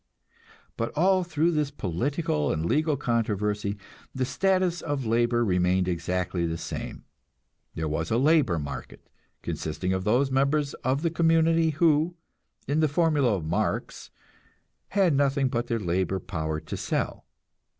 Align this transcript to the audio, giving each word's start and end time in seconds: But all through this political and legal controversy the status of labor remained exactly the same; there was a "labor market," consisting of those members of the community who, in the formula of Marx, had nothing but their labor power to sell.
But 0.77 0.91
all 0.97 1.23
through 1.23 1.51
this 1.51 1.69
political 1.69 2.51
and 2.51 2.65
legal 2.65 2.97
controversy 2.97 3.77
the 4.15 4.25
status 4.25 4.81
of 4.81 5.05
labor 5.05 5.45
remained 5.45 5.87
exactly 5.87 6.47
the 6.47 6.57
same; 6.57 7.05
there 7.75 7.87
was 7.87 8.09
a 8.09 8.17
"labor 8.17 8.57
market," 8.57 9.07
consisting 9.43 9.93
of 9.93 10.03
those 10.03 10.31
members 10.31 10.73
of 10.83 11.03
the 11.03 11.11
community 11.11 11.69
who, 11.69 12.15
in 12.67 12.79
the 12.79 12.87
formula 12.87 13.35
of 13.35 13.45
Marx, 13.45 14.09
had 14.87 15.13
nothing 15.13 15.49
but 15.49 15.67
their 15.67 15.77
labor 15.79 16.19
power 16.19 16.59
to 16.59 16.75
sell. 16.75 17.27